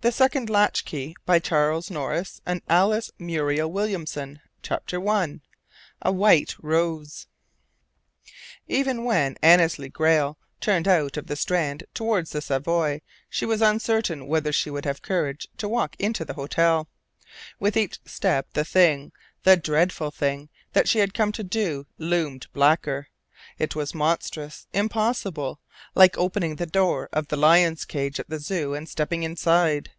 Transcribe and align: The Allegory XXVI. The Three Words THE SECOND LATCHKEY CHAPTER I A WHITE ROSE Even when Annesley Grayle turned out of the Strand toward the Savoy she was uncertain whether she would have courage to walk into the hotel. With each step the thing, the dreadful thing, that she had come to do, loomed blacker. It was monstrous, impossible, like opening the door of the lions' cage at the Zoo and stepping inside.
The 0.00 0.08
Allegory 0.20 0.44
XXVI. 0.44 1.14
The 1.24 1.40
Three 1.40 1.64
Words 1.64 1.88
THE 1.88 2.58
SECOND 2.58 2.60
LATCHKEY 3.70 4.38
CHAPTER 4.62 5.08
I 5.08 5.38
A 6.02 6.12
WHITE 6.12 6.54
ROSE 6.60 7.26
Even 8.68 9.04
when 9.04 9.38
Annesley 9.40 9.88
Grayle 9.88 10.36
turned 10.60 10.86
out 10.86 11.16
of 11.16 11.26
the 11.26 11.36
Strand 11.36 11.84
toward 11.94 12.26
the 12.26 12.42
Savoy 12.42 13.00
she 13.30 13.46
was 13.46 13.62
uncertain 13.62 14.26
whether 14.26 14.52
she 14.52 14.68
would 14.68 14.84
have 14.84 15.00
courage 15.00 15.48
to 15.56 15.66
walk 15.70 15.96
into 15.98 16.26
the 16.26 16.34
hotel. 16.34 16.86
With 17.58 17.74
each 17.74 17.98
step 18.04 18.48
the 18.52 18.66
thing, 18.66 19.10
the 19.44 19.56
dreadful 19.56 20.10
thing, 20.10 20.50
that 20.74 20.86
she 20.86 20.98
had 20.98 21.14
come 21.14 21.32
to 21.32 21.42
do, 21.42 21.86
loomed 21.96 22.46
blacker. 22.52 23.08
It 23.58 23.74
was 23.74 23.94
monstrous, 23.94 24.66
impossible, 24.72 25.60
like 25.94 26.16
opening 26.16 26.56
the 26.56 26.66
door 26.66 27.08
of 27.12 27.28
the 27.28 27.36
lions' 27.36 27.84
cage 27.84 28.18
at 28.18 28.28
the 28.28 28.38
Zoo 28.40 28.74
and 28.74 28.88
stepping 28.88 29.22
inside. 29.22 29.90